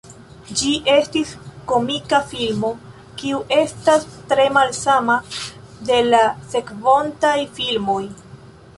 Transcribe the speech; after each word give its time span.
Ĝi 0.59 0.69
estis 0.93 1.33
komika 1.71 2.21
filmo, 2.31 2.71
kiu 3.21 3.43
estas 3.59 4.09
tre 4.33 4.49
malsama 4.57 5.21
de 5.93 6.03
la 6.11 6.27
sekvontaj 6.57 7.39
filmoj. 7.61 8.05